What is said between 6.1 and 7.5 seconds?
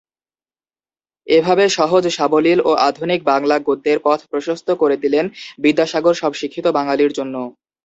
সব শিক্ষিত বাঙালির জন্য।